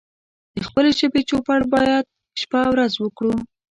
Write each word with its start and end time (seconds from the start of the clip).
د 0.55 0.57
خپلې 0.67 0.89
ژبې 0.99 1.21
چوپړ 1.29 1.59
بايد 1.71 2.05
شپه 2.41 2.59
او 2.67 2.71
ورځ 2.73 2.93
وکړو 2.99 3.33